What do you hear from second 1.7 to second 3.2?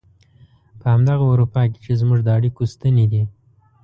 کې چې زموږ د اړيکو ستنې